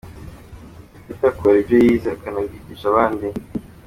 [1.05, 3.27] Gatete akora ibyo yize akanabyigisha abandi.